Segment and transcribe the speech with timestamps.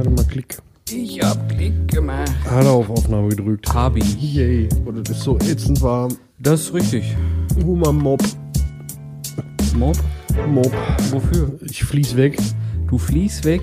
[0.00, 0.56] Warte mal, Klick.
[0.90, 2.32] Ich hab Klick gemacht.
[2.46, 3.70] Hat er auf Aufnahme gedrückt.
[3.70, 4.00] Habi.
[4.00, 4.66] Yay.
[4.86, 6.16] Und es ist so ätzend warm.
[6.38, 7.14] Das ist richtig.
[7.62, 8.22] Hummer Mob.
[9.76, 9.98] Mob?
[10.48, 10.72] Mob.
[11.10, 11.52] Wofür?
[11.66, 12.38] Ich fließ weg.
[12.88, 13.60] Du fließt weg?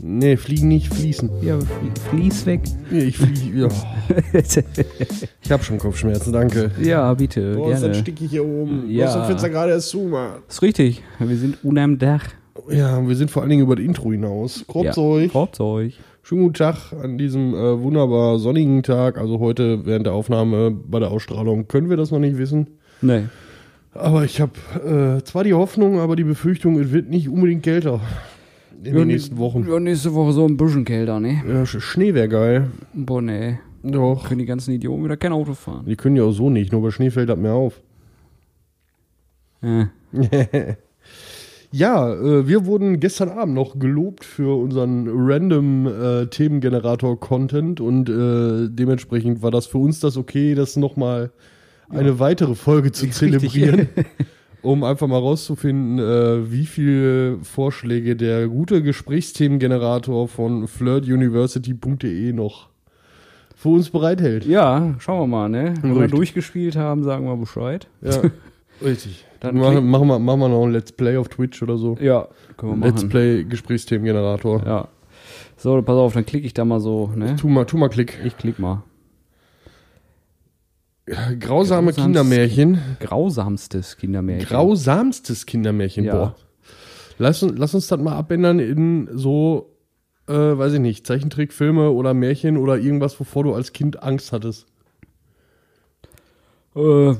[0.00, 1.28] Nee, fliegen nicht, fließen.
[1.42, 2.60] Ja, flie fließ weg.
[2.92, 3.62] Nee, ich fliege.
[3.62, 3.68] Ja.
[5.42, 6.70] Ich hab schon Kopfschmerzen, danke.
[6.80, 7.56] ja, bitte.
[7.56, 7.94] Boah, ist das gerne.
[7.96, 8.88] stickig hier oben.
[8.88, 9.06] Ja.
[9.06, 9.16] Ja.
[9.16, 10.34] Das Fenster gerade erst zu, Mann.
[10.48, 11.02] ist richtig.
[11.18, 12.22] Wir sind unterm Dach.
[12.70, 14.64] Ja, wir sind vor allen Dingen über das Intro hinaus.
[14.68, 15.30] Euch.
[15.30, 15.98] Kropft euch.
[16.22, 19.18] Schönen guten Tag an diesem äh, wunderbar sonnigen Tag.
[19.18, 22.68] Also heute während der Aufnahme bei der Ausstrahlung können wir das noch nicht wissen.
[23.02, 23.24] Nee.
[23.92, 24.52] Aber ich habe
[25.20, 28.00] äh, zwar die Hoffnung, aber die Befürchtung, es wird nicht unbedingt kälter
[28.82, 29.66] in den nächsten Wochen.
[29.68, 31.42] Ja, nächste Woche so ein bisschen kälter, ne?
[31.46, 32.70] Ja, Sch- Schnee wäre geil.
[32.94, 33.58] Boah, nee.
[33.82, 34.26] Doch.
[34.26, 35.84] Können die ganzen Idioten wieder kein Auto fahren.
[35.86, 37.80] Die können ja auch so nicht, nur bei Schnee fällt das mehr auf.
[39.62, 39.84] Äh.
[41.74, 48.68] Ja, äh, wir wurden gestern Abend noch gelobt für unseren random äh, Themengenerator-Content und äh,
[48.70, 51.32] dementsprechend war das für uns das okay, das nochmal
[51.88, 53.88] eine weitere Folge zu zelebrieren,
[54.62, 62.68] um einfach mal rauszufinden, äh, wie viele Vorschläge der gute Gesprächsthemengenerator von flirtuniversity.de noch
[63.56, 64.46] für uns bereithält.
[64.46, 65.74] Ja, schauen wir mal, ne?
[65.82, 66.18] Wenn wir Richtig.
[66.18, 67.88] durchgespielt haben, sagen wir Bescheid.
[68.00, 68.22] Ja,
[68.80, 69.24] richtig.
[69.44, 71.96] Dann machen, machen, wir, machen wir noch ein Let's Play auf Twitch oder so.
[72.00, 73.08] Ja, können wir Let's machen.
[73.10, 74.62] Play Gesprächsthemengenerator.
[74.66, 74.88] Ja.
[75.56, 77.36] So, pass auf, dann klicke ich da mal so, ne?
[77.36, 78.18] Tu mal, tu mal Klick.
[78.24, 78.82] Ich klick mal.
[81.06, 82.78] Grausame Grausamst- Kindermärchen.
[83.00, 84.48] Grausamstes Kindermärchen.
[84.48, 86.04] Grausamstes Kindermärchen.
[86.04, 86.12] Ja.
[86.14, 86.34] Boah.
[87.18, 89.76] Lass, uns- lass uns das mal abändern in so,
[90.28, 94.66] äh, weiß ich nicht, Zeichentrickfilme oder Märchen oder irgendwas, wovor du als Kind Angst hattest.
[96.74, 97.14] Äh,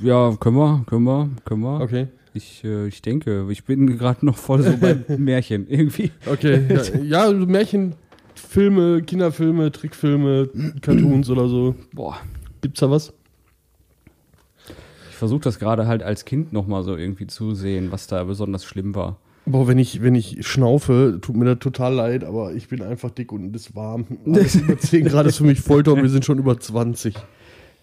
[0.00, 1.80] ja, können wir, können wir, können wir.
[1.80, 2.08] Okay.
[2.34, 6.12] Ich, äh, ich denke, ich bin gerade noch voll so beim Märchen irgendwie.
[6.26, 6.62] Okay.
[6.68, 11.74] ja, ja, so Märchenfilme, Kinderfilme, Trickfilme, Cartoons oder so.
[11.92, 12.18] Boah.
[12.60, 13.12] Gibt's da was?
[15.10, 18.22] Ich versuche das gerade halt als Kind noch mal so irgendwie zu sehen, was da
[18.24, 19.16] besonders schlimm war.
[19.46, 23.10] Boah, wenn ich, wenn ich schnaufe, tut mir das total leid, aber ich bin einfach
[23.10, 24.06] dick und es ist warm.
[24.26, 27.14] Alles über 10 Grad ist für mich Folter und wir sind schon über 20.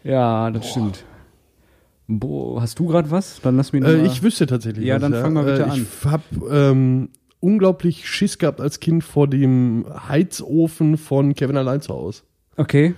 [0.04, 1.04] Ja, das stimmt.
[2.08, 3.42] Boah, hast du gerade was?
[3.42, 4.86] Dann lass mich Äh, mal- ich wüsste tatsächlich.
[4.86, 5.74] Ja, was, dann fang mal bitte äh, an.
[6.02, 11.94] Ich habe ähm, unglaublich Schiss gehabt als Kind vor dem Heizofen von Kevin allein zu
[11.94, 12.22] Hause.
[12.58, 12.94] Okay.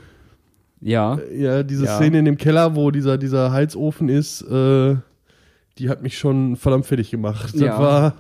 [0.81, 1.19] Ja.
[1.33, 1.95] Ja, diese Ja.
[1.95, 4.95] Szene in dem Keller, wo dieser, dieser Heizofen ist, äh,
[5.77, 7.53] die hat mich schon verdammt fertig gemacht.
[7.53, 7.79] Das Ja.
[7.79, 8.15] war.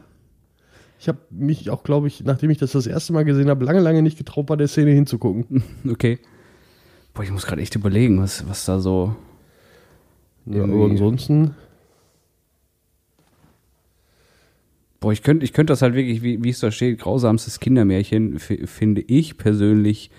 [0.99, 3.81] Ich habe mich auch, glaube ich, nachdem ich das das erste Mal gesehen habe, lange,
[3.81, 5.63] lange nicht getraut, bei der Szene hinzugucken.
[5.91, 6.17] Okay.
[7.13, 9.15] Boah, ich muss gerade echt überlegen, was, was da so.
[10.49, 11.55] Ja, aber ansonsten.
[14.99, 18.39] Boah, ich könnte ich könnt das halt wirklich, wie, wie es da steht, grausamstes Kindermärchen,
[18.39, 20.09] finde ich persönlich.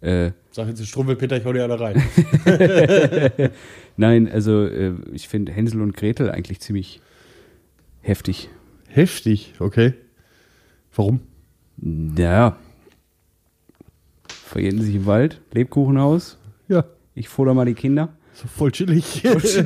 [0.00, 2.02] Äh, Sag jetzt Strumpelpeter, ich hau dir alle rein.
[3.96, 7.00] nein, also äh, ich finde Hänsel und Gretel eigentlich ziemlich
[8.00, 8.48] heftig.
[8.88, 9.94] Heftig, okay.
[10.94, 11.20] Warum?
[11.76, 12.56] Naja.
[14.28, 16.84] Verirrten sich im Wald, Lebkuchenhaus, Ja.
[17.14, 18.08] ich futter mal die Kinder.
[18.40, 19.22] So voll chillig.
[19.22, 19.62] ja Also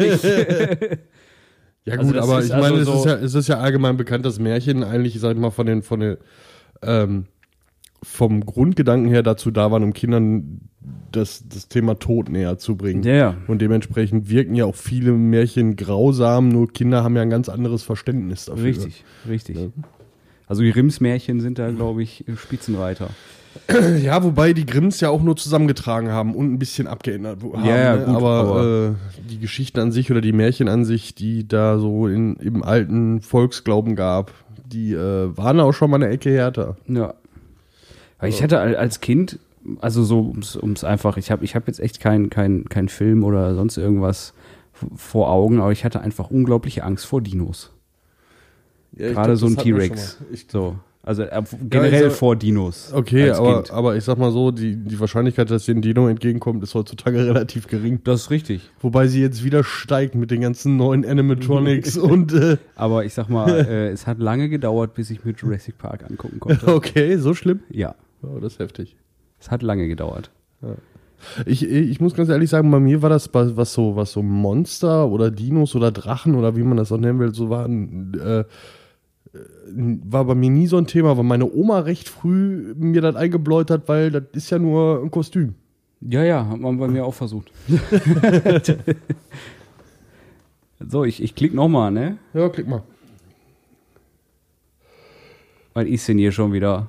[2.06, 4.24] gut, das aber ich meine, also es, ist so- ja, es ist ja allgemein bekannt,
[4.24, 6.16] dass Märchen eigentlich, sag ich mal, von den, von den
[6.82, 7.26] ähm,
[8.02, 10.60] vom Grundgedanken her dazu da waren, um Kindern
[11.12, 13.02] das, das Thema Tod näher zu bringen.
[13.02, 13.36] Ja.
[13.46, 17.82] Und dementsprechend wirken ja auch viele Märchen grausam, nur Kinder haben ja ein ganz anderes
[17.82, 18.64] Verständnis dafür.
[18.64, 19.56] Richtig, richtig.
[19.56, 19.68] Ja.
[20.46, 23.08] Also die Grimms-Märchen sind da, glaube ich, Spitzenreiter.
[24.02, 27.64] Ja, wobei die Grimms ja auch nur zusammengetragen haben und ein bisschen abgeändert haben.
[27.64, 28.04] Ja, ja, ne?
[28.06, 31.78] gut, aber aber- äh, die Geschichten an sich oder die Märchen an sich, die da
[31.78, 34.32] so in, im alten Volksglauben gab,
[34.66, 36.76] die äh, waren auch schon mal eine Ecke härter.
[36.88, 37.14] Ja.
[38.18, 39.38] Weil ich hatte al- als Kind,
[39.80, 43.24] also so ums, ums einfach, ich habe ich hab jetzt echt keinen kein, kein Film
[43.24, 44.34] oder sonst irgendwas
[44.96, 47.70] vor Augen, aber ich hatte einfach unglaubliche Angst vor Dinos.
[48.96, 50.18] Ja, Gerade glaub, so ein T-Rex.
[50.48, 50.76] So.
[51.06, 52.90] Also äh, generell ich sag- vor Dinos.
[52.94, 53.70] Okay, aber, Kind.
[53.72, 57.18] aber ich sag mal so, die, die Wahrscheinlichkeit, dass dir ein Dino entgegenkommt, ist heutzutage
[57.26, 58.00] relativ gering.
[58.04, 58.70] Das ist richtig.
[58.80, 63.28] Wobei sie jetzt wieder steigt mit den ganzen neuen Animatronics und äh, Aber ich sag
[63.28, 66.68] mal, äh, es hat lange gedauert, bis ich mir Jurassic Park angucken konnte.
[66.74, 67.60] okay, so schlimm.
[67.70, 68.96] Ja, Oh, das ist heftig.
[69.38, 70.30] es hat lange gedauert.
[71.46, 75.08] Ich, ich muss ganz ehrlich sagen, bei mir war das, was so, was so Monster
[75.08, 78.44] oder Dinos oder Drachen oder wie man das auch nennen will, so waren, äh,
[79.74, 83.70] war bei mir nie so ein Thema, weil meine Oma recht früh mir das eingebläut
[83.70, 85.54] hat, weil das ist ja nur ein Kostüm.
[86.00, 87.50] Ja, ja, hat man bei mir auch versucht.
[90.88, 92.18] so, ich, ich klick nochmal, ne?
[92.34, 92.82] Ja, klick mal.
[95.72, 96.88] Was ist denn hier schon wieder?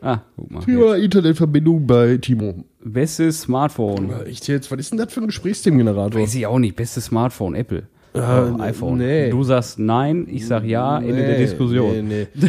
[0.00, 0.64] Ah, guck mal.
[0.64, 2.64] Thema Internetverbindung bei Timo.
[2.82, 4.10] Bestes Smartphone.
[4.26, 6.20] Ich jetzt, was ist denn das für ein Gesprächsthemengenerator?
[6.20, 6.74] Weiß ich auch nicht.
[6.74, 7.86] Bestes Smartphone, Apple.
[8.14, 8.98] Äh, iPhone.
[8.98, 9.30] nee.
[9.30, 12.06] Du sagst nein, ich sag ja, Ende der Diskussion.
[12.08, 12.48] Nee, nee.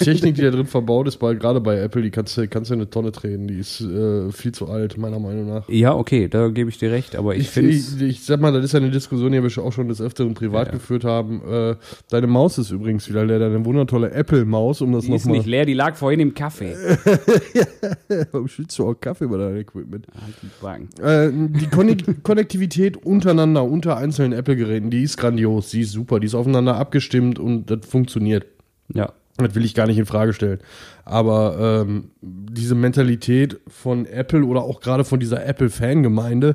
[0.00, 2.70] Die Technik, die da drin verbaut ist, bei, gerade bei Apple, die kannst du kannst
[2.70, 3.48] in eine Tonne drehen.
[3.48, 5.68] Die ist äh, viel zu alt, meiner Meinung nach.
[5.68, 8.52] Ja, okay, da gebe ich dir recht, aber ich, Ich, finde ich, ich sag mal,
[8.52, 11.40] das ist ja eine Diskussion, die wir auch schon des Öfteren privat Ja, geführt haben.
[11.50, 11.74] Äh,
[12.10, 15.38] deine Maus ist übrigens wieder leer, deine wundertolle Apple-Maus, um das die ist nochmal.
[15.38, 16.74] nicht leer, die lag vorhin im Kaffee.
[18.32, 20.06] Warum schützt du auch Kaffee bei deinem Equipment?
[20.14, 21.02] Halt die.
[21.02, 26.26] Äh, die Konne- Konnektivität untereinander, unter einzelnen Apple-Geräten, die ist grandios, die ist super, die
[26.26, 28.46] ist aufeinander abgestimmt und das funktioniert.
[28.92, 29.12] Ja.
[29.36, 30.58] Das will ich gar nicht in Frage stellen.
[31.04, 36.54] Aber ähm, diese Mentalität von Apple oder auch gerade von dieser Apple-Fangemeinde, äh,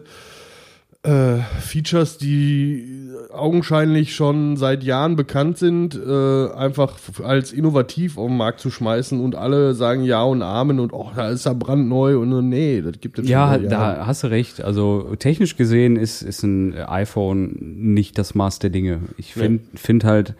[1.59, 8.59] Features, die augenscheinlich schon seit Jahren bekannt sind, äh, einfach als innovativ auf den Markt
[8.59, 12.49] zu schmeißen und alle sagen Ja und Amen und oh, da ist er brandneu und
[12.49, 14.61] nee, das gibt es Ja, da hast du recht.
[14.61, 19.01] Also technisch gesehen ist, ist ein iPhone nicht das Maß der Dinge.
[19.17, 20.33] Ich finde find halt,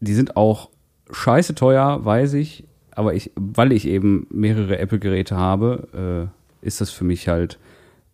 [0.00, 0.70] die sind auch
[1.12, 6.30] scheiße teuer, weiß ich, aber ich, weil ich eben mehrere Apple-Geräte habe,
[6.62, 7.58] äh, ist das für mich halt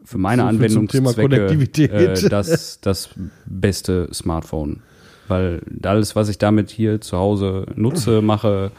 [0.06, 1.46] für meine So Anwendungszwecke
[1.82, 3.10] äh, das, das
[3.44, 4.80] beste Smartphone.
[5.28, 8.70] Weil alles, was ich damit hier zu Hause nutze, mache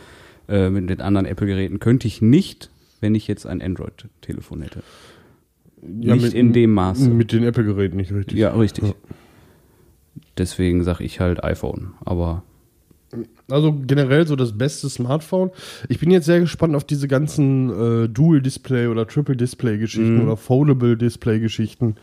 [0.47, 2.69] äh, mit den anderen Apple-Geräten, könnte ich nicht,
[3.01, 4.81] wenn ich jetzt ein Android-Telefon hätte.
[5.81, 7.09] Ja, nicht mit- in dem Maße.
[7.09, 8.37] Mit den Apple-Geräten nicht richtig.
[8.37, 8.85] Ja, richtig.
[8.85, 8.93] Ja.
[10.37, 11.93] Deswegen sage ich halt iPhone.
[12.05, 12.43] Aber
[13.49, 15.51] Also generell so das beste Smartphone.
[15.87, 17.69] Ich bin jetzt sehr gespannt auf diese ganzen
[18.05, 20.23] äh, Dual-Display- oder Triple-Display-Geschichten Mhm.
[20.23, 21.95] oder Foldable-Display-Geschichten.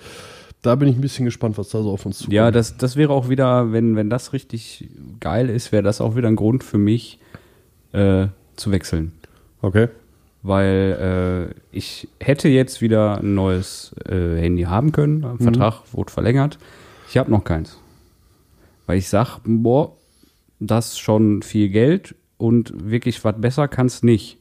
[0.63, 2.33] Da bin ich ein bisschen gespannt, was da so auf uns zukommt.
[2.33, 4.89] ja, das, das wäre auch wieder, wenn, wenn das richtig
[5.21, 7.19] geil ist, wäre das auch wieder ein Grund für mich
[7.93, 9.13] äh, zu wechseln.
[9.61, 9.89] Okay.
[10.43, 15.21] Weil äh, ich hätte jetzt wieder ein neues äh, Handy haben können.
[15.23, 16.59] Der Vertrag wurde verlängert.
[17.11, 17.79] Ich habe noch keins.
[18.87, 19.93] Weil ich sag, boah,
[20.67, 24.39] das schon viel Geld und wirklich was besser kann's nicht.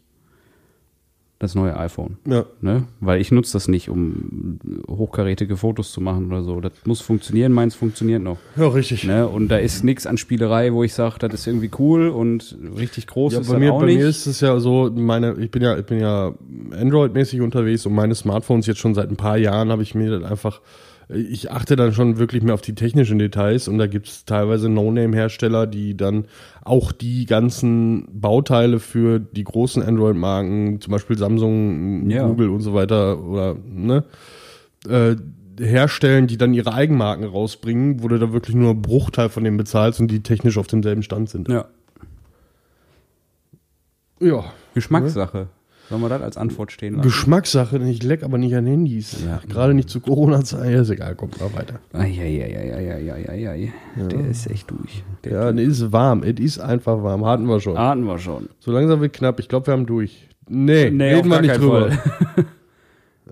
[1.40, 2.18] Das neue iPhone.
[2.26, 2.46] Ja.
[2.62, 2.86] Ne?
[3.02, 6.62] Weil ich nutze das nicht, um hochkarätige Fotos zu machen oder so.
[6.62, 8.38] Das muss funktionieren, meins funktioniert noch.
[8.56, 9.04] Ja, richtig.
[9.04, 9.28] Ne?
[9.28, 13.08] Und da ist nichts an Spielerei, wo ich sage, das ist irgendwie cool und richtig
[13.08, 13.98] groß Ja, ist bei das mir, auch bei nicht.
[13.98, 16.34] mir ist es ja so, meine, ich bin ja, ich bin ja
[16.80, 20.24] Android-mäßig unterwegs und meine Smartphones jetzt schon seit ein paar Jahren habe ich mir dann
[20.24, 20.62] einfach,
[21.10, 24.70] ich achte dann schon wirklich mehr auf die technischen Details und da gibt es teilweise
[24.70, 26.26] No-Name-Hersteller, die dann
[26.64, 32.28] auch die ganzen Bauteile für die großen Android-Marken, zum Beispiel Samsung, Ja.
[32.28, 34.04] Google und so weiter oder ne,
[34.88, 35.16] äh,
[35.60, 39.58] herstellen, die dann ihre Eigenmarken rausbringen, wo du da wirklich nur einen Bruchteil von dem
[39.58, 41.48] bezahlst und die technisch auf demselben Stand sind.
[41.50, 41.66] ja.
[44.20, 44.46] Ja.
[44.74, 45.48] Geschmackssache.
[45.90, 47.04] Sollen wir das als Antwort stehen lassen?
[47.04, 49.18] Geschmackssache, ich leck aber nicht an Handys.
[49.26, 49.42] Ja.
[49.48, 50.72] Gerade nicht zu Corona-Zeiten.
[50.72, 51.80] Ja, ist egal, komm mal weiter.
[51.92, 53.74] Eieieiei.
[53.98, 55.04] Der ist echt durch.
[55.24, 56.24] Der Ja, es ist warm.
[56.24, 57.26] Es ist einfach warm.
[57.26, 57.78] Hatten wir schon.
[57.78, 58.50] Hatten wir schon.
[58.60, 59.40] So langsam wird knapp.
[59.40, 60.30] Ich glaube, wir haben durch.
[60.48, 61.92] Nee, Nee, reden wir nicht drüber.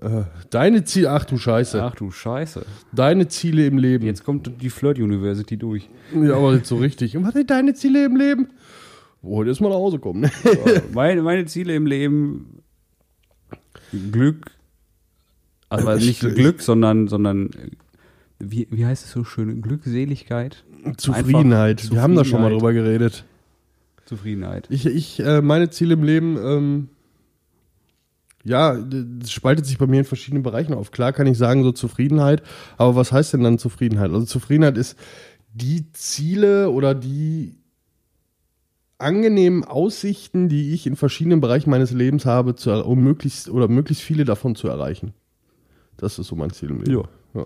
[0.00, 1.80] Äh, Deine Ziele, ach du Scheiße.
[1.80, 2.64] Ach du Scheiße.
[2.92, 4.04] Deine Ziele im Leben.
[4.04, 5.88] Jetzt kommt die Flirt University durch.
[6.20, 7.16] Ja, aber jetzt so richtig.
[7.16, 8.48] Und was sind deine Ziele im Leben?
[9.22, 10.22] Wo heute erstmal nach Hause kommen.
[10.22, 10.30] Ne?
[10.92, 12.62] meine, meine Ziele im Leben
[14.10, 14.50] Glück.
[15.68, 17.70] Also Ich- nicht Glück, sondern, sondern äh,
[18.40, 19.62] wie, wie heißt es so schön?
[19.62, 20.64] Glückseligkeit?
[20.96, 21.90] Zufriedenheit.
[21.92, 22.60] Wir haben da schon mal Zufriedenheit.
[22.60, 23.24] drüber geredet.
[24.04, 24.66] Zufriedenheit.
[24.70, 26.88] Ich, ich äh, meine Ziele im Leben, ähm,
[28.44, 30.90] ja, das spaltet sich bei mir in verschiedenen Bereichen auf.
[30.90, 32.42] Klar kann ich sagen, so Zufriedenheit,
[32.76, 34.10] aber was heißt denn dann Zufriedenheit?
[34.10, 34.98] Also Zufriedenheit ist
[35.54, 37.54] die Ziele oder die
[39.02, 44.02] angenehmen Aussichten, die ich in verschiedenen Bereichen meines Lebens habe, zu, um möglichst oder möglichst
[44.02, 45.12] viele davon zu erreichen.
[45.96, 47.04] Das ist so mein Ziel im Leben.
[47.34, 47.44] Ja.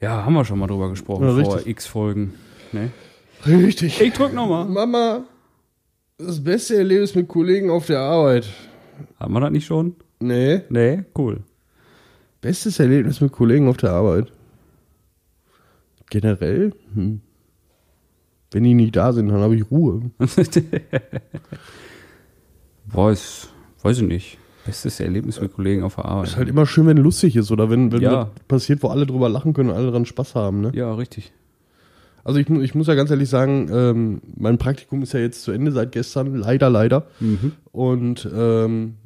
[0.00, 1.66] Ja, haben wir schon mal drüber gesprochen Ja, vor richtig.
[1.66, 2.34] x Folgen.
[2.72, 2.90] Ne?
[3.46, 4.00] Richtig.
[4.00, 4.64] Ich drück nochmal.
[4.66, 5.24] Mama,
[6.16, 8.48] das beste Erlebnis mit Kollegen auf der Arbeit.
[9.18, 9.96] Haben wir das nicht schon?
[10.20, 10.62] Nee.
[10.68, 11.40] Nee, cool.
[12.40, 14.32] Bestes Erlebnis mit Kollegen auf der Arbeit.
[16.08, 16.72] Generell?
[16.94, 17.20] Hm.
[18.52, 20.10] Wenn die nicht da sind, dann habe ich Ruhe.
[22.86, 23.48] weiß,
[23.82, 24.38] weiß ich nicht.
[24.66, 26.28] Bestes Erlebnis mit Kollegen auf der Arbeit.
[26.28, 28.30] Ist halt immer schön, wenn lustig ist oder wenn, wenn Ja.
[28.46, 30.60] passiert, wo alle drüber lachen können und alle dran Spaß haben.
[30.60, 30.72] Ne?
[30.74, 31.32] ja, richtig.
[32.22, 35.52] Also ich, ich muss ja ganz ehrlich sagen, ähm, mein Praktikum ist ja jetzt zu
[35.52, 37.06] Ende seit gestern, leider, leider.
[37.18, 37.52] Mhm.
[37.72, 38.96] Und ähm,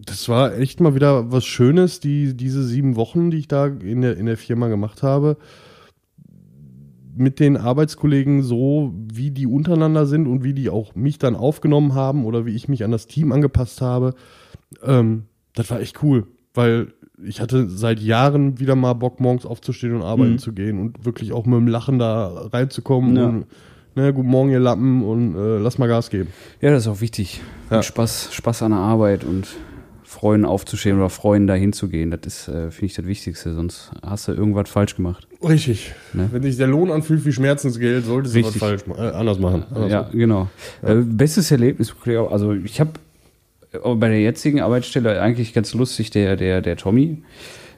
[0.00, 4.00] das war echt mal wieder was Schönes, die, diese sieben Wochen, die ich da in
[4.00, 5.36] der, in der Firma gemacht habe.
[7.18, 11.94] Mit den Arbeitskollegen so, wie die untereinander sind und wie die auch mich dann aufgenommen
[11.94, 14.14] haben oder wie ich mich an das Team angepasst habe,
[14.82, 16.92] ähm, das war echt cool, weil
[17.24, 20.38] ich hatte seit Jahren wieder mal Bock, morgens aufzustehen und arbeiten Mhm.
[20.38, 23.26] zu gehen und wirklich auch mit dem Lachen da reinzukommen Ja.
[23.26, 23.46] und
[23.96, 26.28] ne, guten Morgen, ihr Lappen und äh, lass mal Gas geben.
[26.60, 27.40] Ja, das ist auch wichtig.
[27.70, 27.82] Ja.
[27.82, 29.48] Spaß, Spaß an der Arbeit und
[30.18, 32.10] freuen aufzustehen oder freuen dahin zu gehen.
[32.10, 33.54] Das ist, äh, finde ich, das Wichtigste.
[33.54, 35.28] Sonst hast du irgendwas falsch gemacht.
[35.42, 35.92] Richtig.
[36.12, 36.28] Ne?
[36.32, 39.64] Wenn sich der Lohn anfühlt wie Schmerzensgeld, solltest du was falsch äh, anders machen.
[39.70, 40.48] Anders Ja, genau.
[40.82, 41.94] Äh, bestes Erlebnis,
[42.30, 42.92] also ich habe
[43.72, 47.22] bei der jetzigen Arbeitsstelle eigentlich ganz lustig, der, der, der Tommy,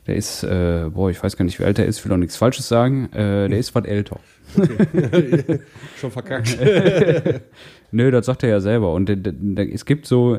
[0.07, 2.37] der ist, äh, boah, ich weiß gar nicht, wie alt er ist, will auch nichts
[2.37, 4.19] Falsches sagen, äh, der ist was älter.
[6.01, 6.59] Schon verkackt.
[7.91, 8.95] Nö, das sagt er ja selber.
[8.95, 10.39] Und der, es gibt so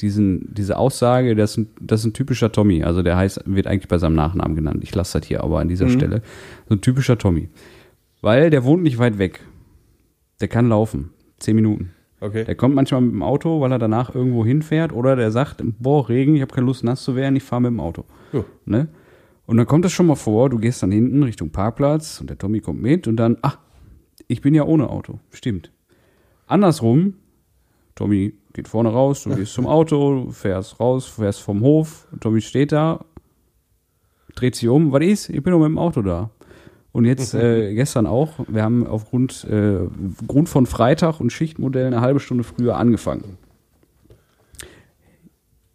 [0.00, 2.82] diesen, diese Aussage, das ist, ein, das ist ein typischer Tommy.
[2.84, 4.80] Also der heißt, wird eigentlich bei seinem Nachnamen genannt.
[4.82, 6.22] Ich lasse das hier aber an dieser Stelle.
[6.68, 7.48] So ein typischer Tommy.
[8.20, 9.40] Weil der wohnt nicht weit weg.
[10.40, 11.10] Der kann laufen.
[11.38, 11.90] Zehn Minuten.
[12.20, 12.44] Okay.
[12.44, 14.92] Der kommt manchmal mit dem Auto, weil er danach irgendwo hinfährt.
[14.92, 17.70] Oder der sagt, boah, Regen, ich habe keine Lust nass zu werden, ich fahre mit
[17.70, 18.04] dem Auto.
[18.32, 18.44] Ja.
[18.64, 18.88] Ne?
[19.46, 22.38] Und dann kommt es schon mal vor, du gehst dann hinten Richtung Parkplatz und der
[22.38, 23.58] Tommy kommt mit und dann, ach,
[24.28, 25.20] ich bin ja ohne Auto.
[25.30, 25.70] Stimmt.
[26.46, 27.14] Andersrum,
[27.96, 32.40] Tommy geht vorne raus, du gehst zum Auto, du fährst raus, fährst vom Hof, Tommy
[32.40, 33.04] steht da,
[34.34, 35.30] dreht sich um, was ist?
[35.30, 36.30] Ich bin doch mit dem Auto da.
[36.92, 39.80] Und jetzt äh, gestern auch, wir haben aufgrund äh,
[40.26, 43.38] Grund von Freitag und Schichtmodell eine halbe Stunde früher angefangen.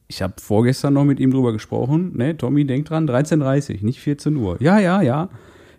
[0.07, 2.17] Ich habe vorgestern noch mit ihm drüber gesprochen.
[2.17, 4.57] Ne, Tommy, denk dran, 13.30 nicht 14 Uhr.
[4.61, 5.29] Ja, ja, ja.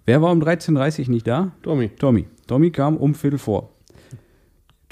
[0.07, 1.53] Wer war um 13.30 nicht da?
[1.63, 1.91] Tommy.
[1.91, 2.27] Tommy.
[2.47, 3.72] Tommy kam um Viertel vor.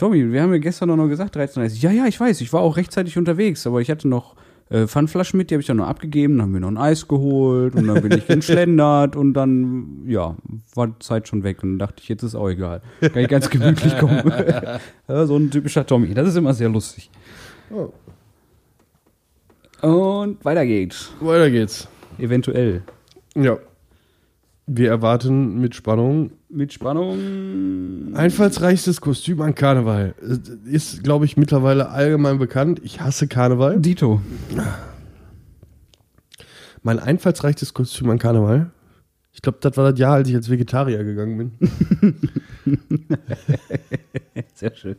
[0.00, 2.78] Tommy, wir haben ja gestern noch gesagt, 13.30 Ja, ja, ich weiß, ich war auch
[2.78, 4.34] rechtzeitig unterwegs, aber ich hatte noch
[4.70, 7.06] äh, Pfandflaschen mit, die habe ich dann noch abgegeben, dann haben wir noch ein Eis
[7.06, 10.36] geholt und dann bin ich geschlendert und dann, ja,
[10.74, 12.80] war die Zeit schon weg und dann dachte ich, jetzt ist auch egal.
[13.02, 14.22] Kann ich ganz gemütlich kommen.
[15.06, 17.10] ja, so ein typischer Tommy, das ist immer sehr lustig.
[17.70, 17.92] Oh.
[19.86, 21.12] Und weiter geht's.
[21.20, 21.88] Weiter geht's.
[22.16, 22.84] Eventuell.
[23.34, 23.58] Ja.
[24.72, 28.14] Wir erwarten mit Spannung Mit Spannung.
[28.14, 30.14] einfallsreichstes Kostüm an Karneval.
[30.20, 32.80] Es Ist, glaube ich, mittlerweile allgemein bekannt.
[32.84, 33.80] Ich hasse Karneval.
[33.80, 34.20] Dito.
[36.84, 38.70] Mein einfallsreichstes Kostüm an Karneval.
[39.32, 42.88] Ich glaube, das war das Jahr, als ich als Vegetarier gegangen bin.
[44.54, 44.96] Sehr schön.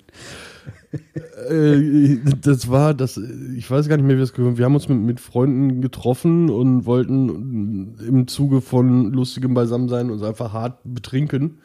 [1.50, 4.58] äh, das war das, ich weiß gar nicht mehr, wie das gehört.
[4.58, 10.24] Wir haben uns mit, mit Freunden getroffen und wollten im Zuge von lustigem Beisammensein uns
[10.24, 11.60] einfach hart betrinken.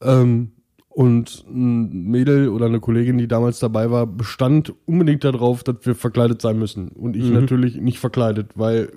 [0.00, 0.52] Ähm,
[0.88, 5.94] und ein Mädel oder eine Kollegin, die damals dabei war, bestand unbedingt darauf, dass wir
[5.94, 6.88] verkleidet sein müssen.
[6.88, 8.92] Und ich natürlich nicht verkleidet, weil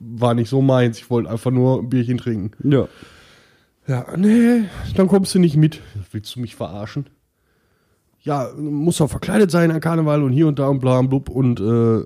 [0.00, 0.98] war nicht so meins.
[0.98, 2.50] Ich wollte einfach nur ein Bierchen trinken.
[2.68, 2.88] Ja.
[3.86, 4.64] Ja, nee,
[4.96, 5.80] dann kommst du nicht mit.
[6.12, 7.06] Willst du mich verarschen?
[8.20, 11.30] Ja, muss auch verkleidet sein an Karneval und hier und da und bla und blub.
[11.30, 12.04] Und äh,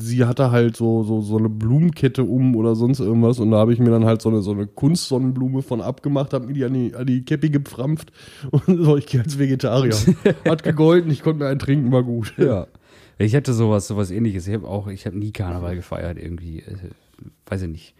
[0.00, 3.38] sie hatte halt so, so, so eine Blumenkette um oder sonst irgendwas.
[3.38, 6.46] Und da habe ich mir dann halt so eine, so eine Kunstsonnenblume von abgemacht, habe
[6.46, 8.12] mir die an die, an die Käppi gepframpft
[8.50, 9.94] und so, ich gehe als Vegetarier.
[10.48, 12.34] Hat gegolten, ich konnte mir einen trinken, war gut.
[12.38, 12.66] Ja.
[13.20, 14.48] Ich hatte sowas, sowas ähnliches.
[14.48, 16.60] Ich habe auch, ich habe nie Karneval gefeiert irgendwie.
[16.60, 16.76] Äh,
[17.46, 17.94] weiß ich nicht.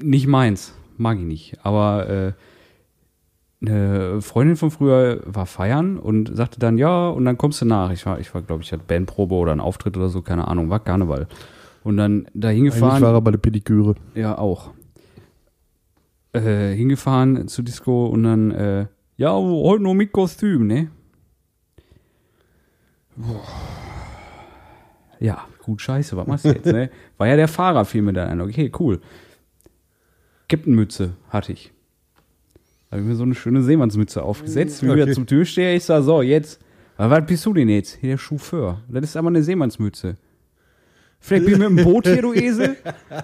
[0.00, 0.74] Nicht meins.
[0.96, 1.58] Mag ich nicht.
[1.64, 2.32] Aber äh,
[3.60, 7.90] eine Freundin von früher war feiern und sagte dann, ja, und dann kommst du nach.
[7.90, 10.70] Ich war, ich war, glaube ich, hatte Bandprobe oder einen Auftritt oder so, keine Ahnung,
[10.70, 11.26] war Karneval.
[11.82, 13.02] Und dann da hingefahren.
[13.02, 13.96] war er bei der Pediküre.
[14.14, 14.70] Ja, auch.
[16.32, 18.86] Äh, hingefahren zur Disco und dann, äh,
[19.16, 20.90] ja, heute nur mit Kostüm, ne?
[25.22, 26.90] Ja, gut, scheiße, was machst du jetzt, ne?
[27.16, 28.40] War ja der Fahrer, fiel mir dann ein.
[28.40, 29.00] Okay, cool.
[30.48, 31.72] Captain-Mütze hatte ich.
[32.90, 35.02] Da habe ich mir so eine schöne Seemannsmütze aufgesetzt, wie Okay.
[35.02, 35.76] wieder zum Türsteher.
[35.76, 36.60] Ich sag, so, jetzt,
[36.96, 37.98] aber was bist du denn jetzt?
[38.00, 38.80] Hier, der Chauffeur.
[38.88, 40.16] Das ist aber eine Seemannsmütze.
[41.20, 42.76] Vielleicht bin ich mit dem Boot hier, du Esel.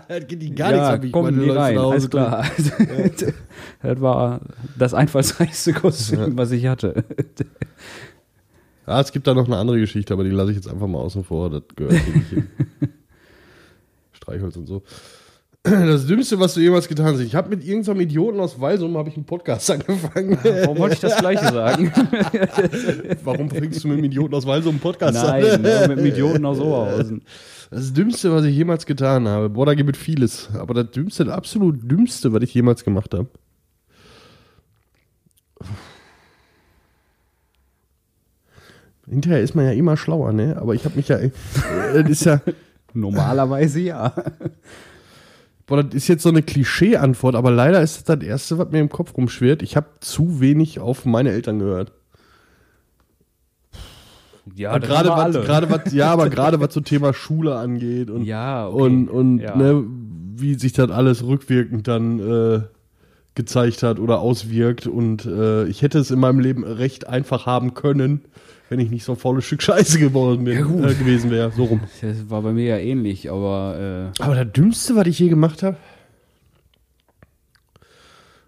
[0.08, 2.46] Das geht die ja, kommen die rein, alles klar.
[3.82, 4.40] das war
[4.78, 7.04] das einfallsreichste Kostüm, was ich hatte.
[8.88, 10.98] Ah, es gibt da noch eine andere Geschichte, aber die lasse ich jetzt einfach mal
[10.98, 11.50] außen vor.
[11.50, 12.46] Das gehört nicht hin.
[14.12, 14.82] Streichholz und so.
[15.64, 17.20] Das Dümmste, was du jemals getan hast.
[17.20, 20.38] Ich habe mit irgendeinem Idioten aus Walsum habe ich einen Podcast angefangen.
[20.42, 21.92] Warum wollte ich das Gleiche sagen?
[23.24, 25.62] Warum fängst du mit einem Idioten aus Walsum einen Podcast Nein, an?
[25.62, 27.22] ne, mit dem Idioten aus Oberhausen.
[27.70, 29.50] Das Dümmste, was ich jemals getan habe.
[29.50, 30.48] Boah, da gibt es vieles.
[30.54, 33.28] Aber das Dümmste, das absolut Dümmste, was ich jemals gemacht habe.
[39.08, 40.56] Hinterher ist man ja immer schlauer, ne?
[40.60, 41.18] Aber ich habe mich ja.
[41.94, 42.40] Das ist ja.
[42.94, 44.12] Normalerweise ja.
[45.66, 48.80] Boah, das ist jetzt so eine Klischee-Antwort, aber leider ist das das Erste, was mir
[48.80, 49.62] im Kopf rumschwirrt.
[49.62, 51.92] Ich habe zu wenig auf meine Eltern gehört.
[54.54, 58.66] Ja, gerade was, gerade was, ja, aber gerade was so Thema Schule angeht und Ja,
[58.66, 58.82] okay.
[58.82, 59.56] und und Ja.
[59.56, 59.84] ne,
[60.36, 62.60] wie sich das alles rückwirkend dann äh,
[63.34, 67.74] gezeigt hat oder auswirkt und äh, ich hätte es in meinem Leben recht einfach haben
[67.74, 68.22] können,
[68.68, 70.84] wenn ich nicht so ein faules Stück Scheiße geworden bin, Ja, gut.
[70.84, 71.80] äh, gewesen wäre, so rum.
[72.00, 75.62] Das war bei mir ja ähnlich, aber äh, Aber das Dümmste, was ich je gemacht
[75.62, 75.76] habe,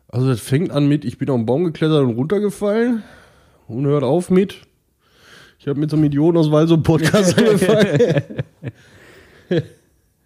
[0.08, 3.02] also das fängt an mit, ich bin auf den Baum geklettert und runtergefallen
[3.68, 4.56] und hört auf mit,
[5.58, 8.24] ich habe mit so einem Idioten aus Weil so einen Podcast angefangen.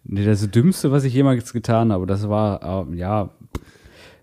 [0.05, 3.29] nee, das Dümmste, was ich jemals getan habe, das war, äh, ja,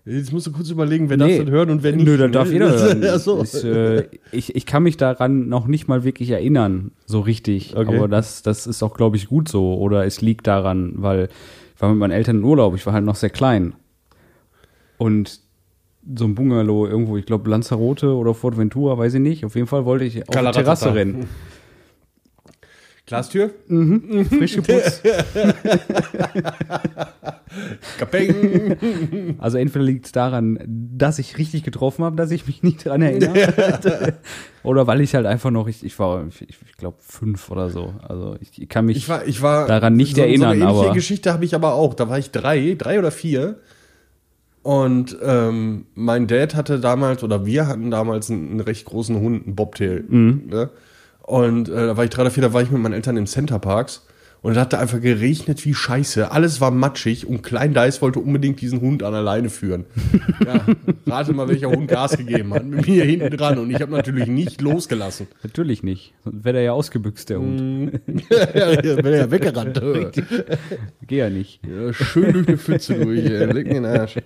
[0.05, 2.05] Jetzt musst du kurz überlegen, wer darf das hören und wer nicht.
[2.05, 3.19] Nö, da darf jeder hören.
[3.19, 3.41] So.
[3.41, 7.75] Ist, äh, ich, ich kann mich daran noch nicht mal wirklich erinnern, so richtig.
[7.77, 7.95] Okay.
[7.95, 9.75] Aber das, das ist auch, glaube ich, gut so.
[9.75, 11.29] Oder es liegt daran, weil
[11.75, 13.75] ich war mit meinen Eltern in Urlaub, ich war halt noch sehr klein.
[14.97, 15.39] Und
[16.15, 19.45] so ein Bungalow irgendwo, ich glaube Lanzarote oder Fortventura, weiß ich nicht.
[19.45, 20.51] Auf jeden Fall wollte ich auf die.
[20.51, 21.27] Terrasse rennen.
[23.05, 23.51] Glastür?
[24.29, 25.03] Frisch geputzt.
[27.99, 29.35] Kapeng.
[29.39, 33.01] Also entweder liegt es daran, dass ich richtig getroffen habe, dass ich mich nicht dran
[33.01, 34.13] erinnere.
[34.63, 37.93] oder weil ich halt einfach noch, ich, ich war, ich, ich glaube, fünf oder so.
[38.07, 38.95] Also ich, kann mich.
[38.97, 41.73] Ich war, ich war Daran nicht so, erinnern, so eine aber- Geschichte habe ich aber
[41.73, 41.93] auch.
[41.95, 43.59] Da war ich drei, drei oder vier.
[44.61, 49.45] Und ähm, mein Dad hatte damals, oder wir hatten damals einen, einen recht großen Hund,
[49.45, 50.05] einen Bobtail.
[50.07, 50.43] Mhm.
[50.49, 50.69] Ne?
[51.23, 53.25] Und äh, da war ich drei oder vier, da war ich mit meinen Eltern im
[53.25, 54.05] Center Parks.
[54.43, 56.29] Und es hat da einfach geregnet wie Scheiße.
[56.29, 59.85] Alles war matschig und Klein Dice wollte unbedingt diesen Hund an alleine führen.
[60.45, 60.65] ja,
[61.07, 62.65] rate mal, welcher Hund Gas gegeben hat.
[62.65, 63.57] Mit mir hinten dran.
[63.57, 65.27] Und ich habe natürlich nicht losgelassen.
[65.43, 66.13] Natürlich nicht.
[66.25, 68.01] Sonst wäre der ja ausgebüxt, der Hund.
[68.29, 69.81] ja, ja, wenn er ja weggerannt.
[71.07, 71.61] Geh ja nicht.
[71.65, 73.45] Ja, schön durch die Pfütze durch, ey.
[73.45, 74.17] Leck mir den Arsch.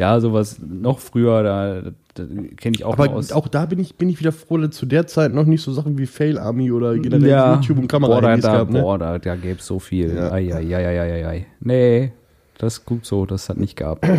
[0.00, 1.82] Ja, sowas noch früher, da,
[2.14, 2.24] da
[2.56, 3.32] kenne ich auch Aber aus.
[3.32, 5.72] auch da bin ich, bin ich wieder froh, dass zu der Zeit noch nicht so
[5.72, 8.80] Sachen wie Fail Army oder generell YouTube und Kamera boah, da, gab, ne?
[8.80, 10.14] boah, da, da gäbe es so viel.
[10.14, 10.32] Ja.
[10.32, 11.46] Ei, ei, ei, ei, ei, ei.
[11.60, 12.12] Nee,
[12.56, 14.06] das ist gut so, das hat nicht gehabt.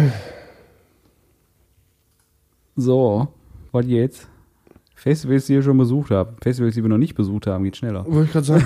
[2.75, 3.29] so,
[3.71, 4.29] was jetzt?
[4.93, 6.43] Festivals, die ihr schon besucht habt.
[6.43, 8.05] Festivals, die wir noch nicht besucht haben, geht schneller.
[8.05, 8.65] Wollte ich gerade sagen.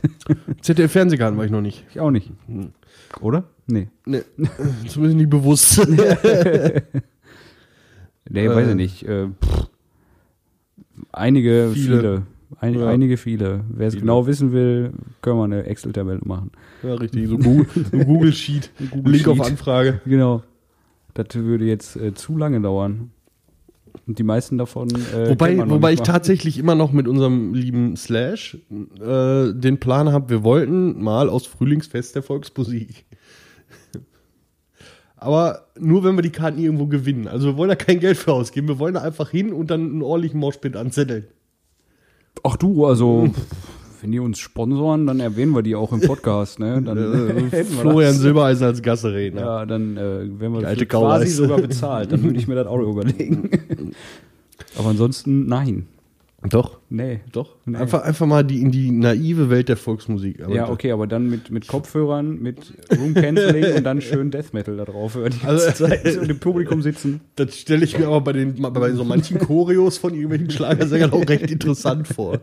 [0.62, 1.84] ZDF-Fernsehgarten war ich noch nicht.
[1.90, 2.32] Ich auch nicht.
[2.46, 2.70] Hm.
[3.20, 3.44] Oder?
[3.66, 3.88] Nee.
[4.04, 4.22] Nee,
[4.88, 5.80] zumindest nicht bewusst.
[8.28, 8.54] Nee, Äh.
[8.54, 9.02] weiß ich nicht.
[9.04, 9.68] Äh, pff.
[11.12, 11.96] einige, Viele.
[12.00, 12.22] viele.
[12.60, 12.86] Ein, Ja.
[12.88, 13.64] Einige, viele.
[13.68, 16.50] Wer es genau wissen will, können wir eine Excel-Tabelle machen.
[16.82, 17.28] ja, richtig.
[17.28, 18.70] So Google, so Google Sheet.
[18.90, 19.46] Google Link auf Sheet.
[19.46, 20.00] Anfrage.
[20.06, 20.42] Genau.
[21.14, 23.10] Das würde jetzt äh, zu lange dauern.
[24.06, 24.88] Und die meisten davon.
[25.14, 26.04] Äh, Wobei, wobei ich mal.
[26.04, 28.58] tatsächlich immer noch mit unserem lieben Slash
[29.00, 33.04] äh, den Plan habe, wir wollten mal aus Frühlingsfest der Volksmusik.
[35.26, 37.26] Aber nur wenn wir die Karten irgendwo gewinnen.
[37.26, 38.68] Also wir wollen da kein Geld für ausgeben.
[38.68, 41.24] Wir wollen da einfach hin und dann einen ordentlichen Moshpit anzetteln.
[42.44, 43.28] Ach du, also.
[44.00, 46.80] Wenn die uns sponsoren, dann erwähnen wir die auch im Podcast, ne?
[46.84, 48.14] Dann äh, Florian.
[48.14, 49.40] Silbereisen als Gasseredner.
[49.40, 50.00] Ja, dann äh,
[50.38, 52.12] werden wir Die alte quasi sogar bezahlt.
[52.12, 53.50] Dann würde ich mir das auch überlegen.
[54.78, 55.88] Aber ansonsten, nein.
[56.42, 57.20] Doch, Nee.
[57.32, 57.56] doch.
[57.64, 57.78] Nee.
[57.78, 60.42] Einfach, einfach mal die, in die naive Welt der Volksmusik.
[60.44, 64.52] Aber Ja, okay, aber dann mit, mit Kopfhörern, mit Room Canceling und dann schön Death
[64.52, 67.22] Metal da drauf hören die ganze Also- Zeit und im Publikum sitzen.
[67.36, 71.26] Das stelle ich mir aber bei, den, bei so manchen Choreos von irgendwelchen Schlagersängern auch
[71.26, 72.38] recht interessant vor.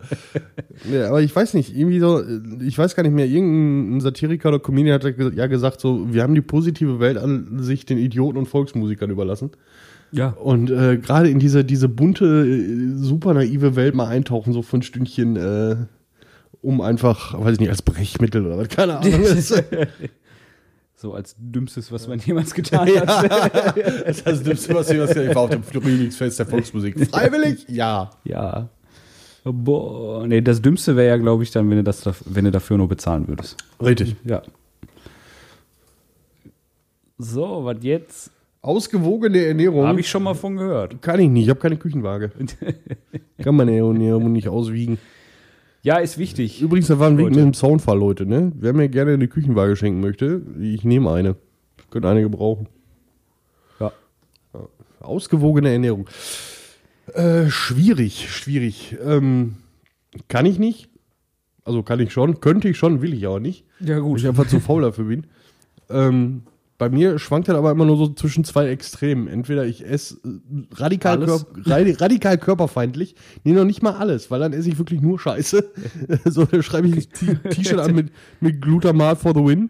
[0.92, 2.22] Ja, aber ich weiß nicht, irgendwie so,
[2.62, 6.36] ich weiß gar nicht mehr, irgendein Satiriker oder Comedian hat ja gesagt, so, wir haben
[6.36, 9.52] die positive Welt an sich den Idioten und Volksmusikern überlassen.
[10.14, 10.30] Ja.
[10.30, 14.78] Und äh, gerade in diese, diese bunte, äh, super naive Welt mal eintauchen, so für
[14.78, 15.76] ein Stündchen, äh,
[16.62, 19.26] um einfach, weiß ich nicht, als Brechmittel oder was, keine Ahnung.
[20.96, 23.76] So als dümmstes, was man jemals getan hat.
[23.76, 26.98] das ist das Dümmste, was ich was ich war auf dem Frühlingsfest der Volksmusik.
[27.10, 27.66] Freiwillig?
[27.68, 28.12] Ja.
[28.24, 28.70] Ja.
[29.44, 32.78] Boah, nee, das Dümmste wäre ja, glaube ich, dann, wenn du, das, wenn du dafür
[32.78, 33.58] nur bezahlen würdest.
[33.82, 34.16] Richtig.
[34.24, 34.44] Ja.
[37.18, 38.32] So, was jetzt?
[38.64, 39.86] Ausgewogene Ernährung.
[39.86, 41.02] Habe ich schon mal von gehört.
[41.02, 42.32] Kann ich nicht, ich habe keine Küchenwaage.
[43.44, 45.00] Kann man Ernährung nicht auswiegen.
[45.82, 46.62] Ja, ist wichtig.
[46.62, 47.36] Übrigens, da war ein Weg Leute.
[47.36, 48.54] mit dem Soundfall, Leute, ne?
[48.56, 51.36] Wer mir gerne eine Küchenwaage schenken möchte, ich nehme eine.
[51.90, 52.70] Könnt eine gebrauchen.
[53.82, 53.92] Ja.
[55.02, 56.08] Ausgewogene Ernährung.
[57.14, 58.96] Äh, schwierig, schwierig.
[59.06, 59.56] Ähm,
[60.30, 60.88] kann ich nicht.
[61.66, 63.66] Also kann ich schon, könnte ich schon, will ich aber nicht.
[63.82, 65.28] Ja, Weil ich einfach zu faul dafür bin.
[65.90, 66.44] Ähm,
[66.84, 69.28] bei mir schwankt das aber immer nur so zwischen zwei Extremen.
[69.28, 73.16] Entweder ich esse äh, radikal, körp radi- radikal körperfeindlich,
[73.46, 75.64] nee, noch nicht mal alles, weil dann esse ich wirklich nur Scheiße.
[76.26, 79.70] so, da schreibe ich ein T-Shirt an mit, mit Glutamat for the win.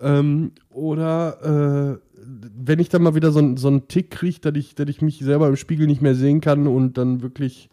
[0.00, 2.22] Ähm, oder äh,
[2.56, 5.18] wenn ich dann mal wieder so, so einen Tick kriege, dass ich, dass ich mich
[5.18, 7.68] selber im Spiegel nicht mehr sehen kann und dann wirklich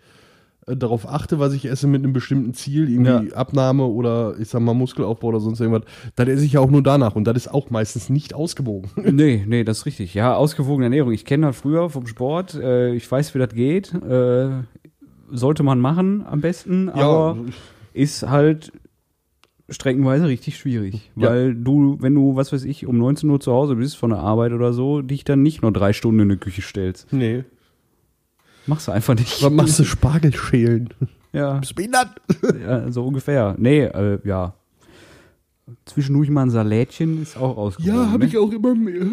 [0.67, 3.35] darauf achte, was ich esse mit einem bestimmten Ziel, irgendwie Ja.
[3.35, 5.83] Abnahme oder ich sag mal Muskelaufbau oder sonst irgendwas,
[6.15, 8.89] dann esse ich ja auch nur danach und das ist auch meistens nicht ausgewogen.
[9.15, 10.13] Nee, nee, das ist richtig.
[10.15, 11.11] Ja, ausgewogene Ernährung.
[11.13, 12.55] Ich kenne das früher vom Sport.
[12.55, 13.93] Äh, ich weiß, wie das geht.
[13.93, 14.49] Äh,
[15.31, 17.37] sollte man machen am besten, aber
[17.93, 18.71] ist halt
[19.69, 21.11] streckenweise richtig schwierig.
[21.15, 21.29] Ja.
[21.29, 24.19] Weil du, wenn du, was weiß ich, um 19 Uhr zu Hause bist von der
[24.19, 27.11] Arbeit oder so, dich dann nicht nur drei Stunden in die Küche stellst.
[27.13, 27.43] nee.
[28.67, 29.43] Machst du einfach nicht.
[29.43, 30.89] Was machst du Spargel schälen?
[31.33, 32.09] Ja, behindert?
[32.65, 33.55] ja so ungefähr.
[33.57, 34.53] Nee, äh, ja.
[35.85, 37.95] Zwischendurch mal ein Salätchen ist auch ausgewogen.
[37.95, 38.25] Ja, habe ne?
[38.27, 38.95] ich auch immer mehr.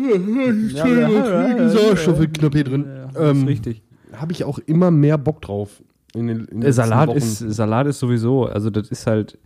[0.72, 2.86] Ja, Sauerstoffknapp hier drin.
[3.18, 3.82] Ähm, richtig.
[4.12, 5.82] Habe ich auch immer mehr Bock drauf.
[6.14, 7.38] In den, in den Der Salat ist.
[7.38, 9.38] Salat ist sowieso, also das ist halt,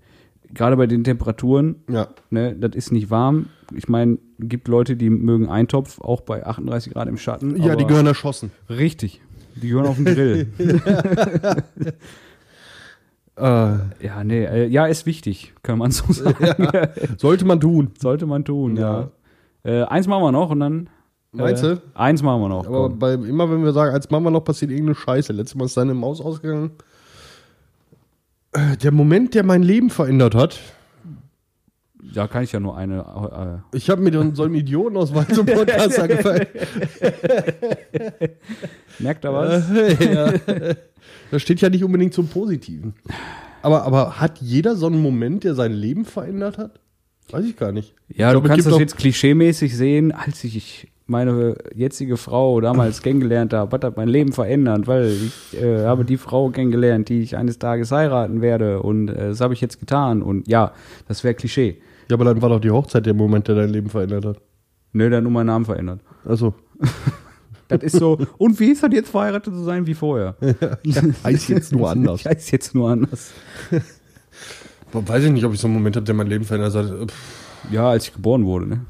[0.53, 2.09] gerade bei den Temperaturen, Ja.
[2.31, 3.47] ne, das ist nicht warm.
[3.75, 7.61] Ich meine, gibt Leute, die mögen Eintopf, auch bei 38 Grad im Schatten.
[7.63, 8.51] Ja, die gehören erschossen.
[8.69, 9.21] Richtig.
[9.63, 10.47] Die gehören auf den Grill.
[13.39, 13.43] Äh,
[14.01, 16.69] ja, nee, äh, ja, ist wichtig, kann man so sagen.
[17.19, 17.91] sollte man tun.
[18.01, 19.11] Sollte man tun, ja.
[19.63, 20.89] Äh, eins machen wir noch und dann.
[21.33, 21.83] Meinst äh, du?
[21.95, 22.67] Eins machen wir noch.
[22.67, 25.35] Aber bei, immer wenn wir sagen, als Mama noch passiert irgendeine Scheiße.
[25.35, 26.71] Letztes Mal ist deine Maus ausgegangen.
[28.53, 30.59] Äh, Der Moment, der mein Leben verändert hat.
[32.17, 33.63] Da kann ich ja nur eine.
[33.75, 36.47] Ich habe mir dann so einen Idiotenausweis zum Podcast angefallen.
[37.01, 38.29] Äh,
[38.99, 39.71] merkt da was?
[39.71, 40.33] Äh, ja.
[41.31, 42.95] Das steht ja nicht unbedingt zum Positiven.
[43.61, 46.81] Aber, aber hat jeder so einen Moment, der sein Leben verändert hat?
[47.31, 47.95] Weiß ich gar nicht.
[48.09, 53.53] Ja, Ich du kannst das jetzt klischeemäßig sehen, als ich meine jetzige Frau damals kennengelernt
[53.53, 57.37] habe, was hat mein Leben verändert, weil ich äh, habe die Frau kennengelernt, die ich
[57.37, 60.73] eines Tages heiraten werde und äh, das habe ich jetzt getan und ja,
[61.09, 61.77] das wäre Klischee.
[62.09, 64.41] Ja, aber dann war doch die Hochzeit der Moment, der dein Leben verändert hat.
[64.93, 66.01] Nö, dann nur meinen Namen verändert.
[66.25, 66.55] Also,
[67.69, 70.37] Das ist so, und wie ist das jetzt verheiratet zu sein wie vorher?
[71.25, 72.21] heißt jetzt nur anders.
[72.21, 73.33] Ich heiß jetzt nur anders.
[74.93, 77.11] Weiß ich nicht, ob ich so einen Moment habe, der mein Leben verändert hat.
[77.11, 78.81] Pff, Ja, als ich geboren wurde, ne?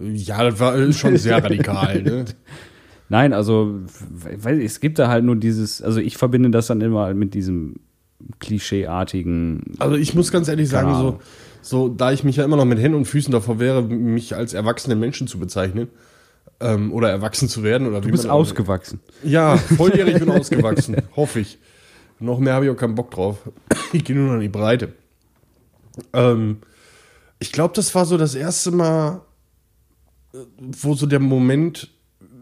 [0.00, 2.02] Ja, das war ist schon sehr radikal.
[2.02, 2.24] Ne?
[3.10, 3.80] Nein, also,
[4.38, 7.76] weil es gibt da halt nur dieses, also ich verbinde das dann immer mit diesem
[8.38, 9.74] klischeeartigen.
[9.78, 11.20] Also ich muss ganz ehrlich sagen, so.
[11.62, 14.52] So, da ich mich ja immer noch mit Händen und Füßen davor wäre, mich als
[14.52, 15.88] erwachsenen Menschen zu bezeichnen
[16.60, 19.00] ähm, oder erwachsen zu werden oder Du bist man auch- ausgewachsen.
[19.22, 21.58] Ja, volljährig und ausgewachsen, hoffe ich.
[22.18, 23.38] Noch mehr habe ich auch keinen Bock drauf.
[23.92, 24.92] Ich gehe nur noch in die Breite.
[26.12, 26.58] Ähm,
[27.38, 29.22] ich glaube, das war so das erste Mal,
[30.58, 31.90] wo so der Moment,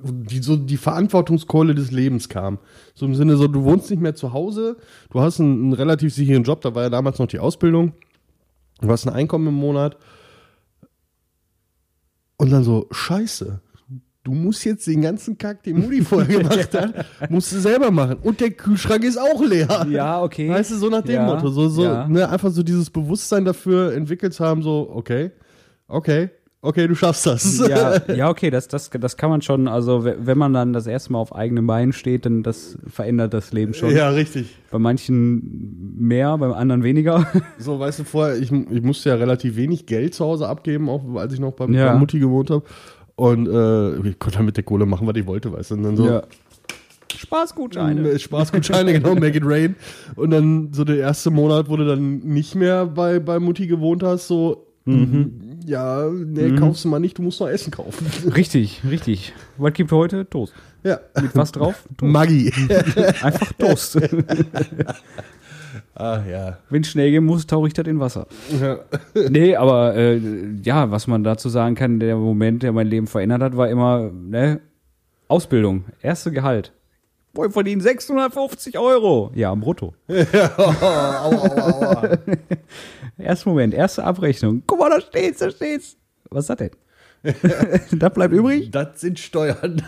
[0.04, 2.59] die, so die Verantwortungskeule des Lebens kam.
[2.94, 4.76] So im Sinne so, du wohnst nicht mehr zu Hause,
[5.11, 7.92] du hast einen, einen relativ sicheren Job, da war ja damals noch die Ausbildung,
[8.80, 9.96] du hast ein Einkommen im Monat.
[12.36, 13.60] Und dann so, scheiße,
[14.24, 18.16] du musst jetzt den ganzen Kack, den Mutti vorher gemacht hat, musst du selber machen.
[18.22, 19.86] Und der Kühlschrank ist auch leer.
[19.90, 20.48] Ja, okay.
[20.48, 21.48] Weißt du, so nach dem Ja, Motto.
[21.48, 22.08] So, so, ja.
[22.08, 25.32] ne, einfach so dieses Bewusstsein dafür entwickelt haben, so, okay,
[25.86, 26.30] okay,
[26.62, 27.59] okay, du schaffst das.
[27.68, 30.87] ja, ja, okay, das, das, das kann man schon, also we- wenn man dann das
[30.87, 33.94] erste Mal auf eigenen Beinen steht, dann das verändert das Leben schon.
[33.94, 34.57] ja, richtig.
[34.70, 37.27] Bei manchen mehr, beim anderen weniger.
[37.59, 41.14] So, weißt du, vorher, ich, ich musste ja relativ wenig Geld zu Hause abgeben, auch
[41.16, 41.92] als ich noch bei, Ja.
[41.92, 42.64] bei Mutti gewohnt habe.
[43.16, 45.75] Und äh, ich konnte dann mit der Kohle machen, was ich wollte, weißt du.
[45.75, 46.20] Und dann so,
[47.16, 48.09] Spaßgutscheine.
[48.12, 49.77] Äh, Spaßgutscheine, genau, Make it rain.
[50.16, 54.03] Und dann so der erste Monat, wo du dann nicht mehr bei, bei Mutti gewohnt
[54.03, 54.66] hast, so,
[55.64, 58.07] ja, nee, kaufst du mal nicht, du musst noch Essen kaufen.
[58.35, 59.33] Richtig, richtig.
[59.59, 60.29] Was gibt heute?
[60.29, 60.53] Toast.
[60.83, 61.01] ja.
[61.20, 61.85] Mit was drauf?
[61.96, 62.03] Toast.
[62.12, 62.53] Maggi.
[63.23, 63.99] Einfach Toast.
[65.94, 66.59] ah, ja.
[66.68, 68.27] Wenn es schnell gehen muss, tauche ich das in Wasser.
[68.61, 68.79] ja.
[69.29, 70.20] Nee, aber äh,
[70.62, 74.11] ja, was man dazu sagen kann, der Moment, der mein Leben verändert hat, war immer,
[74.12, 74.61] ne,
[75.29, 76.73] Ausbildung, erste Gehalt.
[77.32, 79.30] Boah, ich verdiene 650 Euro.
[79.34, 79.94] Ja, brutto.
[80.08, 82.18] aua, aua, aua.
[83.18, 84.62] Erster Moment, erste Abrechnung.
[84.66, 85.96] Guck mal, da steht's, da steht's.
[86.30, 86.70] Was ist das denn?
[87.98, 88.70] das bleibt übrig.
[88.70, 89.82] Das sind Steuern.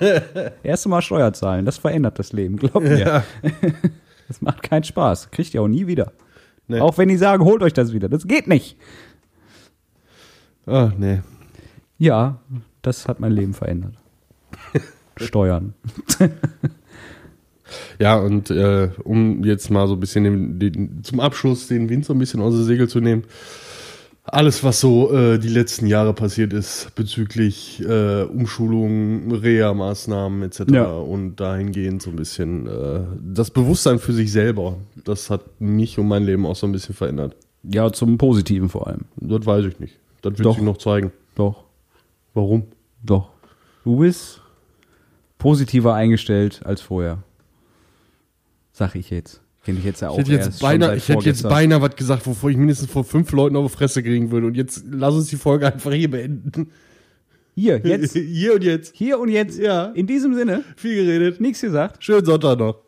[0.62, 2.98] Erste Mal Steuer zahlen, das verändert das Leben, glaub mir.
[2.98, 3.24] ja.
[4.28, 5.30] Das macht keinen Spaß.
[5.30, 6.12] Kriegt ihr auch nie wieder.
[6.68, 6.80] Nee.
[6.80, 8.08] Auch wenn die sagen, holt euch das wieder.
[8.08, 8.76] Das geht nicht.
[10.66, 11.20] Ah, nee.
[11.98, 12.40] Ja,
[12.82, 13.94] das hat mein Leben verändert.
[15.16, 15.74] Steuern.
[17.98, 22.04] Ja, und äh, um jetzt mal so ein bisschen den, den, zum Abschluss den Wind
[22.04, 23.24] so ein bisschen aus der Segel zu nehmen.
[24.24, 30.60] Alles, was so äh, die letzten Jahre passiert ist bezüglich äh, Umschulungen, Reha-Maßnahmen etc.
[30.70, 30.92] Ja.
[30.92, 36.06] und dahingehend so ein bisschen äh, das Bewusstsein für sich selber, das hat mich und
[36.06, 37.34] mein Leben auch so ein bisschen verändert.
[37.64, 39.06] Ja, zum Positiven vor allem.
[39.16, 39.98] Das weiß ich nicht.
[40.22, 40.54] Das wird Doch.
[40.54, 41.10] sich noch zeigen.
[41.34, 41.64] Doch,
[42.34, 42.64] Warum?
[43.02, 43.30] doch.
[43.84, 44.40] Du bist
[45.38, 47.18] positiver eingestellt als vorher.
[48.72, 49.40] Sag ich jetzt.
[49.64, 52.26] Kenne ich jetzt ja auch Ich hätte jetzt beinahe, ich hätte jetzt beinahe was gesagt,
[52.26, 54.48] wovor ich mindestens vor fünf Leuten auf die Fresse kriegen würde.
[54.48, 56.72] Und jetzt lass uns die Folge einfach hier beenden.
[57.54, 58.14] Hier, jetzt.
[58.16, 58.96] Hier und jetzt.
[58.96, 59.58] Hier und jetzt.
[59.58, 59.86] Ja.
[59.86, 60.64] In diesem Sinne.
[60.76, 61.40] Viel geredet.
[61.40, 62.02] Nichts gesagt.
[62.02, 62.81] Schönen Sonntag noch.